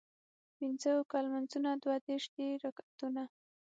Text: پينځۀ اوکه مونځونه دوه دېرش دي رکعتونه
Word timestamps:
پينځۀ 0.57 0.89
اوکه 0.95 1.17
مونځونه 1.31 1.69
دوه 1.83 1.95
دېرش 2.07 2.25
دي 2.35 2.47
رکعتونه 2.63 3.23